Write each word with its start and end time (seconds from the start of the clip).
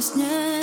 во 0.00 0.04
сне 0.06 0.59